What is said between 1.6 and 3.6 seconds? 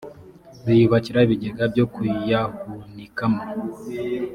byo kuyahunikamo